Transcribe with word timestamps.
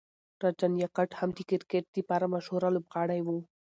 راجنیکانټ 0.43 1.11
هم 1.19 1.29
د 1.37 1.39
کرکټ 1.49 1.83
د 1.91 1.97
پاره 2.09 2.27
مشهوره 2.33 2.69
لوبغاړی 2.75 3.19
و. 3.23 3.27